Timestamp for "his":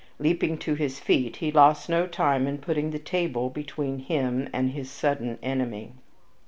0.73-0.99, 4.71-4.89